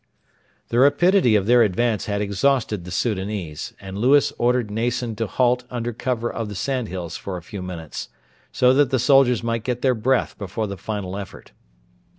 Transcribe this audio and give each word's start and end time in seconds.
The 0.69 0.79
rapidity 0.79 1.35
of 1.35 1.45
their 1.45 1.61
advance 1.61 2.07
had 2.07 2.21
exhausted 2.21 2.85
the 2.85 2.89
Soudanese, 2.89 3.73
and 3.79 3.99
Lewis 3.99 4.33
ordered 4.39 4.71
Nason 4.71 5.15
to 5.17 5.27
halt 5.27 5.63
under 5.69 5.93
cover 5.93 6.27
of 6.27 6.49
the 6.49 6.55
sandhills 6.55 7.17
for 7.17 7.37
a 7.37 7.43
few 7.43 7.61
minutes, 7.61 8.09
so 8.51 8.73
that 8.73 8.89
the 8.89 8.97
soldiers 8.97 9.43
might 9.43 9.63
get 9.63 9.83
their 9.83 9.93
breath 9.93 10.35
before 10.39 10.65
the 10.65 10.75
final 10.75 11.15
effort. 11.17 11.51